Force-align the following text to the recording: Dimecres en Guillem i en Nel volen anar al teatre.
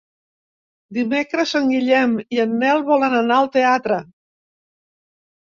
Dimecres 0.97 1.53
en 1.59 1.69
Guillem 1.73 2.15
i 2.37 2.41
en 2.45 2.55
Nel 2.63 2.81
volen 2.89 3.19
anar 3.21 3.39
al 3.43 3.51
teatre. 3.59 3.99